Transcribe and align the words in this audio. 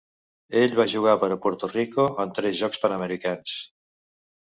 Ell 0.61 0.73
va 0.79 0.85
jugar 0.93 1.13
per 1.25 1.29
a 1.35 1.37
Puerto 1.45 1.71
Rico 1.75 2.09
en 2.25 2.35
tres 2.41 2.59
Jocs 2.65 2.85
Panamericans. 2.87 3.59